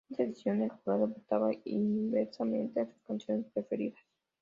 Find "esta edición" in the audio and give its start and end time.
0.13-0.61